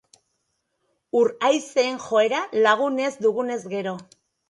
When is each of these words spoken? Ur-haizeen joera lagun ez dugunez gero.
Ur-haizeen 1.19 2.01
joera 2.09 2.43
lagun 2.67 3.01
ez 3.07 3.15
dugunez 3.27 3.63
gero. 3.79 3.99